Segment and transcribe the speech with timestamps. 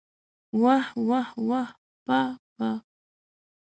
[0.61, 1.69] واه واه واه
[2.05, 2.79] پاه پاه!